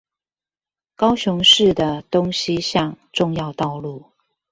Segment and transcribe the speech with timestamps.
[0.95, 4.09] 高雄市的東西向重要道路